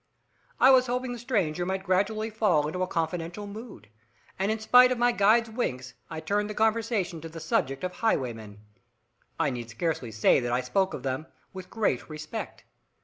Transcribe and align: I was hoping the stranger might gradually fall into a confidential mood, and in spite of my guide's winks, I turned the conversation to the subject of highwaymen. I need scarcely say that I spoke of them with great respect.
I 0.59 0.71
was 0.71 0.87
hoping 0.87 1.13
the 1.13 1.19
stranger 1.19 1.63
might 1.63 1.83
gradually 1.83 2.31
fall 2.31 2.65
into 2.65 2.81
a 2.81 2.87
confidential 2.87 3.45
mood, 3.45 3.87
and 4.39 4.51
in 4.51 4.57
spite 4.57 4.91
of 4.91 4.97
my 4.97 5.11
guide's 5.11 5.51
winks, 5.51 5.93
I 6.09 6.19
turned 6.19 6.49
the 6.49 6.55
conversation 6.55 7.21
to 7.21 7.29
the 7.29 7.39
subject 7.39 7.83
of 7.83 7.91
highwaymen. 7.93 8.61
I 9.39 9.51
need 9.51 9.69
scarcely 9.69 10.11
say 10.11 10.39
that 10.39 10.51
I 10.51 10.61
spoke 10.61 10.95
of 10.95 11.03
them 11.03 11.27
with 11.53 11.69
great 11.69 12.09
respect. 12.09 12.63